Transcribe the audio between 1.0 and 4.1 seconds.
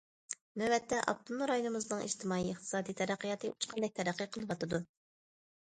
ئاپتونوم رايونىمىزنىڭ ئىجتىمائىي، ئىقتىسادىي تەرەققىياتى ئۇچقاندەك